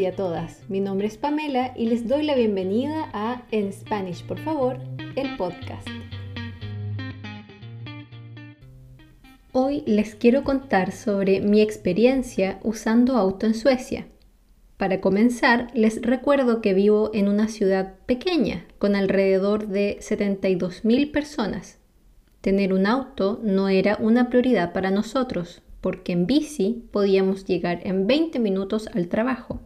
[0.00, 0.62] y a todas.
[0.68, 4.78] Mi nombre es Pamela y les doy la bienvenida a En Spanish, por favor,
[5.14, 5.86] el podcast.
[9.52, 14.06] Hoy les quiero contar sobre mi experiencia usando auto en Suecia.
[14.78, 21.78] Para comenzar, les recuerdo que vivo en una ciudad pequeña, con alrededor de 72.000 personas.
[22.40, 28.06] Tener un auto no era una prioridad para nosotros, porque en bici podíamos llegar en
[28.06, 29.59] 20 minutos al trabajo.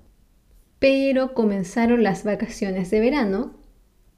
[0.84, 3.55] Pero comenzaron las vacaciones de verano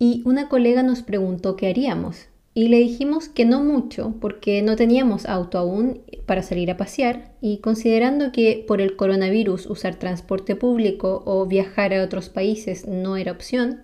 [0.00, 4.74] y una colega nos preguntó qué haríamos y le dijimos que no mucho porque no
[4.74, 10.56] teníamos auto aún para salir a pasear y considerando que por el coronavirus usar transporte
[10.56, 13.82] público o viajar a otros países no era opción,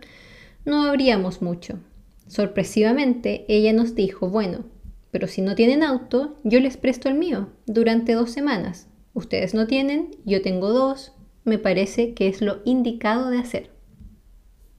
[0.64, 1.78] no habríamos mucho.
[2.26, 4.64] Sorpresivamente, ella nos dijo, bueno,
[5.12, 8.88] pero si no tienen auto, yo les presto el mío durante dos semanas.
[9.14, 11.12] Ustedes no tienen, yo tengo dos.
[11.44, 13.70] Me parece que es lo indicado de hacer.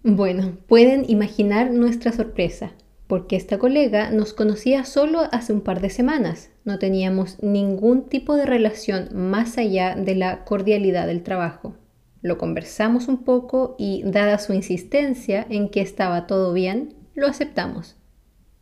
[0.04, 2.74] Bueno, pueden imaginar nuestra sorpresa,
[3.08, 6.50] porque esta colega nos conocía solo hace un par de semanas.
[6.66, 11.76] No teníamos ningún tipo de relación más allá de la cordialidad del trabajo.
[12.22, 17.98] Lo conversamos un poco y, dada su insistencia en que estaba todo bien, lo aceptamos.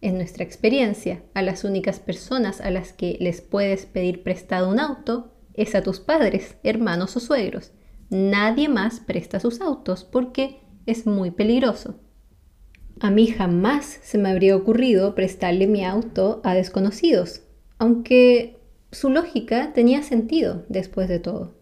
[0.02, 4.80] En nuestra experiencia, a las únicas personas a las que les puedes pedir prestado un
[4.80, 7.72] auto es a tus padres, hermanos o suegros.
[8.12, 11.96] Nadie más presta sus autos porque es muy peligroso.
[13.00, 17.44] A mí jamás se me habría ocurrido prestarle mi auto a desconocidos,
[17.78, 18.60] aunque
[18.92, 21.54] su lógica tenía sentido después de todo.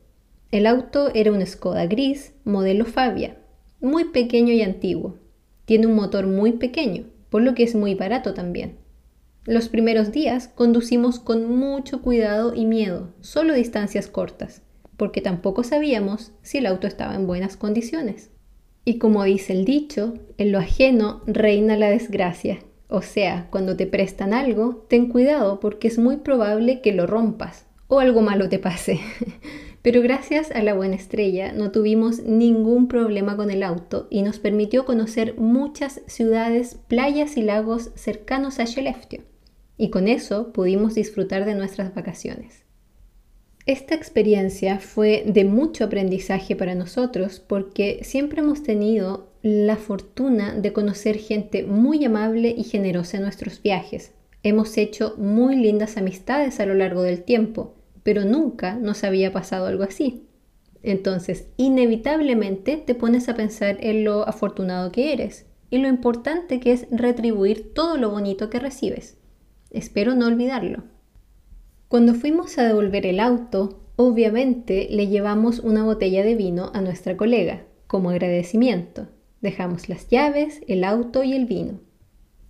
[0.50, 3.38] El auto era un Skoda gris, modelo Fabia,
[3.80, 5.20] muy pequeño y antiguo.
[5.66, 8.80] Tiene un motor muy pequeño, por lo que es muy barato también.
[9.46, 14.64] Los primeros días conducimos con mucho cuidado y miedo, solo distancias cortas,
[15.00, 18.30] porque tampoco sabíamos si el auto estaba en buenas condiciones.
[18.86, 22.60] Y como dice el dicho, en lo ajeno reina la desgracia.
[22.90, 27.66] O sea, cuando te prestan algo, ten cuidado porque es muy probable que lo rompas
[27.88, 29.00] o algo malo te pase.
[29.82, 34.40] Pero gracias a la buena estrella no tuvimos ningún problema con el auto y nos
[34.40, 39.22] permitió conocer muchas ciudades, playas y lagos cercanos a Skellefteå.
[39.78, 42.66] Y con eso pudimos disfrutar de nuestras vacaciones.
[43.70, 50.74] Esta experiencia fue de mucho aprendizaje para nosotros porque siempre hemos tenido la fortuna de
[50.74, 54.12] conocer gente muy amable y generosa en nuestros viajes.
[54.42, 59.68] Hemos hecho muy lindas amistades a lo largo del tiempo pero nunca nos había pasado
[59.68, 60.26] algo así.
[60.82, 66.72] Entonces, inevitablemente te pones a pensar en lo afortunado que eres y lo importante que
[66.72, 69.20] es retribuir todo lo bonito que recibes.
[69.70, 70.86] Espero no olvidarlo.
[71.90, 77.18] Cuando fuimos a devolver el auto, obviamente le llevamos una botella de vino a nuestra
[77.18, 79.08] colega, como agradecimiento.
[79.42, 81.80] Dejamos las llaves, el auto y el vino.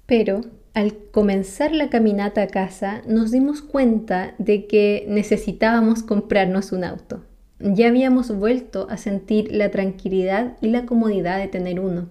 [0.06, 0.42] Pero
[0.74, 7.24] al comenzar la caminata a casa nos dimos cuenta de que necesitábamos comprarnos un auto.
[7.62, 12.10] Ya habíamos vuelto a sentir la tranquilidad y la comodidad de tener uno.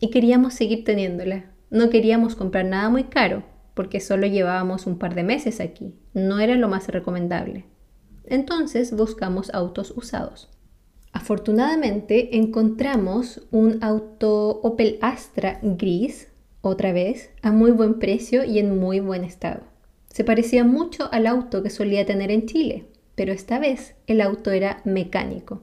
[0.00, 1.44] Y queríamos seguir teniéndola.
[1.70, 3.44] No queríamos comprar nada muy caro,
[3.76, 5.94] porque solo llevábamos un par de meses aquí.
[6.14, 7.66] No era lo más recomendable.
[8.24, 10.48] Entonces buscamos autos usados.
[11.12, 16.28] Afortunadamente encontramos un auto Opel Astra gris
[16.62, 19.60] otra vez, a muy buen precio y en muy buen estado.
[20.08, 24.52] Se parecía mucho al auto que solía tener en Chile, pero esta vez el auto
[24.52, 25.62] era mecánico.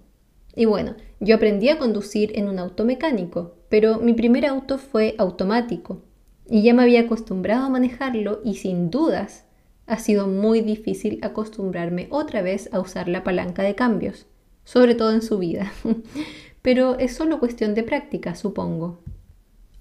[0.56, 5.16] Y bueno, yo aprendí a conducir en un auto mecánico, pero mi primer auto fue
[5.18, 6.04] automático
[6.50, 9.46] y ya me había acostumbrado a manejarlo y sin dudas
[9.86, 14.28] ha sido muy difícil acostumbrarme otra vez a usar la palanca de cambios,
[14.64, 15.72] sobre todo en su vida.
[16.64, 19.02] pero es solo cuestión de práctica, supongo.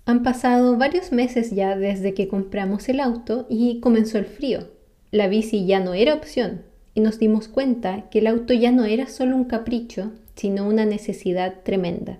[0.04, 4.68] Han pasado varios meses ya desde que compramos el auto y comenzó el frío.
[5.12, 6.62] La bici ya no era opción
[6.94, 10.84] y nos dimos cuenta que el auto ya no era solo un capricho, sino una
[10.84, 12.18] necesidad tremenda.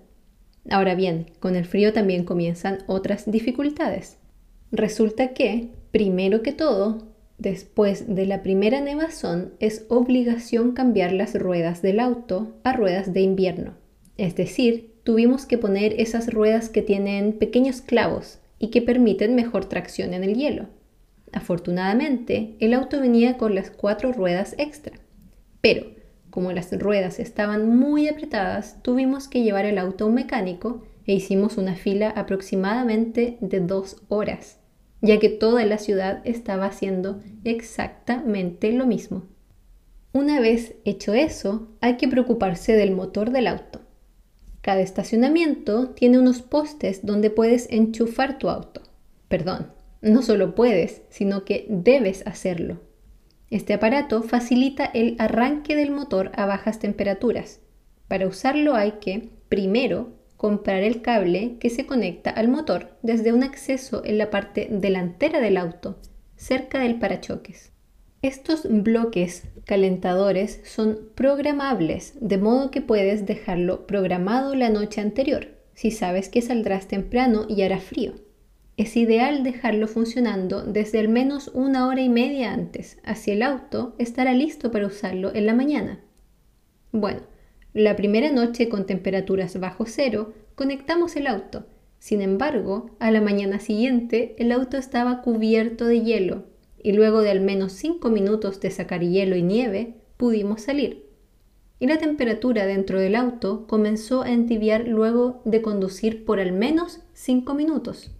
[0.70, 4.18] Ahora bien, con el frío también comienzan otras dificultades.
[4.72, 11.82] Resulta que, primero que todo, después de la primera nevazón es obligación cambiar las ruedas
[11.82, 13.74] del auto a ruedas de invierno,
[14.16, 19.66] es decir, tuvimos que poner esas ruedas que tienen pequeños clavos y que permiten mejor
[19.66, 20.68] tracción en el hielo.
[21.32, 24.94] Afortunadamente, el auto venía con las cuatro ruedas extra,
[25.60, 25.84] pero
[26.30, 31.12] como las ruedas estaban muy apretadas, tuvimos que llevar el auto a un mecánico e
[31.12, 34.61] hicimos una fila aproximadamente de dos horas,
[35.02, 39.24] ya que toda la ciudad estaba haciendo exactamente lo mismo.
[40.12, 43.80] Una vez hecho eso, hay que preocuparse del motor del auto.
[44.60, 48.80] Cada estacionamiento tiene unos postes donde puedes enchufar tu auto.
[49.28, 49.72] Perdón,
[50.02, 52.80] no solo puedes, sino que debes hacerlo.
[53.50, 57.60] Este aparato facilita el arranque del motor a bajas temperaturas.
[58.06, 63.44] Para usarlo hay que, primero, comprar el cable que se conecta al motor desde un
[63.44, 66.00] acceso en la parte delantera del auto,
[66.34, 67.70] cerca del parachoques.
[68.22, 75.92] Estos bloques calentadores son programables, de modo que puedes dejarlo programado la noche anterior, si
[75.92, 78.14] sabes que saldrás temprano y hará frío.
[78.76, 83.94] Es ideal dejarlo funcionando desde al menos una hora y media antes, así el auto
[83.98, 86.00] estará listo para usarlo en la mañana.
[86.90, 87.20] Bueno,
[87.74, 91.64] la primera noche con temperaturas bajo cero, conectamos el auto.
[91.98, 96.44] Sin embargo, a la mañana siguiente el auto estaba cubierto de hielo
[96.82, 101.06] y luego de al menos 5 minutos de sacar hielo y nieve, pudimos salir.
[101.78, 107.00] Y la temperatura dentro del auto comenzó a entibiar luego de conducir por al menos
[107.14, 108.10] 5 minutos.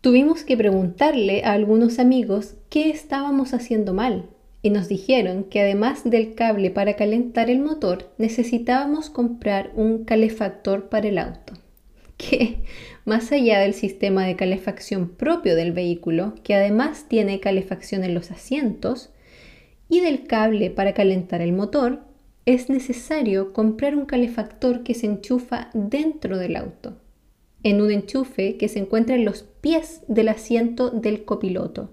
[0.00, 4.30] Tuvimos que preguntarle a algunos amigos qué estábamos haciendo mal
[4.64, 10.88] y nos dijeron que además del cable para calentar el motor, necesitábamos comprar un calefactor
[10.88, 11.52] para el auto,
[12.16, 12.60] que
[13.04, 18.30] más allá del sistema de calefacción propio del vehículo, que además tiene calefacción en los
[18.30, 19.10] asientos,
[19.90, 22.00] y del cable para calentar el motor,
[22.46, 26.96] es necesario comprar un calefactor que se enchufa dentro del auto,
[27.62, 31.90] en un enchufe que se encuentra en los pies del asiento del copiloto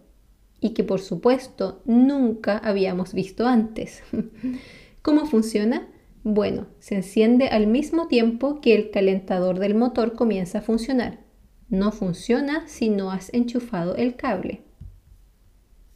[0.62, 4.04] y que por supuesto nunca habíamos visto antes.
[5.02, 5.90] ¿Cómo funciona?
[6.24, 11.19] Bueno, se enciende al mismo tiempo que el calentador del motor comienza a funcionar.
[11.68, 14.62] No funciona si no has enchufado el cable.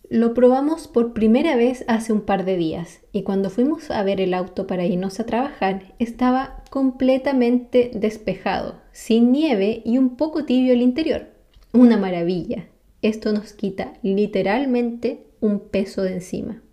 [0.10, 4.22] Lo probamos por primera vez hace un par de días y cuando fuimos a ver
[4.22, 10.74] el auto para irnos a trabajar estaba completamente despejado, sin nieve y un poco tibio
[10.74, 11.28] el interior.
[11.72, 12.68] Una maravilla.
[13.06, 16.64] Esto nos quita literalmente un peso de encima.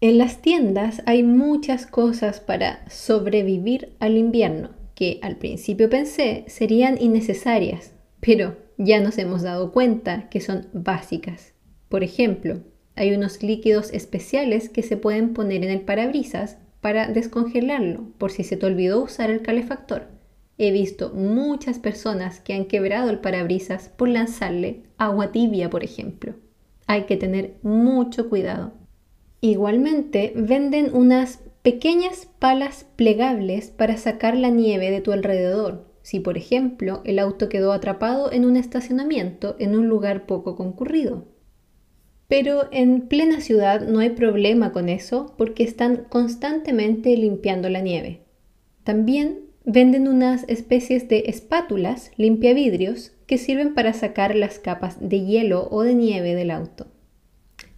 [0.00, 7.00] En las tiendas hay muchas cosas para sobrevivir al invierno que al principio pensé serían
[7.00, 11.54] innecesarias, pero ya nos hemos dado cuenta que son básicas.
[11.88, 12.64] Por ejemplo,
[12.96, 18.42] hay unos líquidos especiales que se pueden poner en el parabrisas para descongelarlo por si
[18.42, 20.08] se te olvidó usar el calefactor.
[20.58, 26.34] He visto muchas personas que han quebrado el parabrisas por lanzarle agua tibia, por ejemplo.
[26.86, 28.72] Hay que tener mucho cuidado.
[29.40, 35.86] Igualmente, venden unas pequeñas palas plegables para sacar la nieve de tu alrededor.
[36.02, 41.26] Si, por ejemplo, el auto quedó atrapado en un estacionamiento en un lugar poco concurrido.
[42.28, 48.22] Pero en plena ciudad no hay problema con eso porque están constantemente limpiando la nieve.
[48.84, 55.68] También venden unas especies de espátulas limpiavidrios que sirven para sacar las capas de hielo
[55.70, 56.86] o de nieve del auto.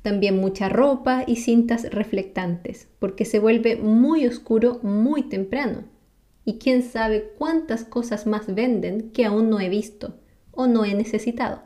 [0.02, 5.84] También mucha ropa y cintas reflectantes, porque se vuelve muy oscuro muy temprano.
[6.44, 10.16] Y quién sabe cuántas cosas más venden que aún no he visto
[10.50, 11.62] o no he necesitado.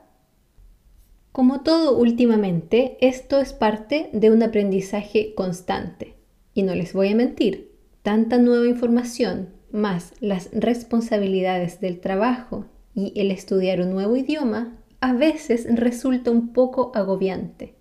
[1.32, 6.14] Como todo últimamente, esto es parte de un aprendizaje constante.
[6.54, 13.12] Y no les voy a mentir, tanta nueva información más las responsabilidades del trabajo y
[13.20, 17.74] el estudiar un nuevo idioma a veces resulta un poco agobiante.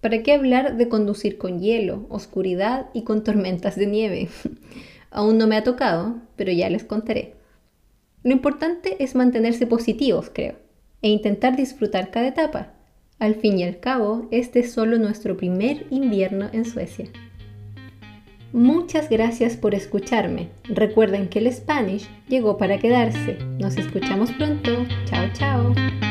[0.00, 4.28] ¿Para qué hablar de conducir con hielo, oscuridad y con tormentas de nieve?
[5.10, 7.34] Aún no me ha tocado, pero ya les contaré.
[8.22, 10.56] Lo importante es mantenerse positivos, creo,
[11.02, 12.74] e intentar disfrutar cada etapa.
[13.18, 17.06] Al fin y al cabo, este es solo nuestro primer invierno en Suecia.
[18.52, 20.48] Muchas gracias por escucharme.
[20.64, 23.38] Recuerden que el Spanish llegó para quedarse.
[23.58, 24.86] Nos escuchamos pronto.
[25.06, 26.07] Chao, chao.